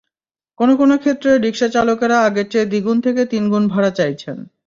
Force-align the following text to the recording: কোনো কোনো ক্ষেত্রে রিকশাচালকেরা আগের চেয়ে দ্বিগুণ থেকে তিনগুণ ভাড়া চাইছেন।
কোনো 0.59 0.73
কোনো 0.77 0.95
ক্ষেত্রে 0.97 1.31
রিকশাচালকেরা 1.37 2.17
আগের 2.27 2.47
চেয়ে 2.51 2.69
দ্বিগুণ 2.71 2.97
থেকে 3.01 3.21
তিনগুণ 3.31 3.63
ভাড়া 3.67 3.91
চাইছেন। 3.99 4.37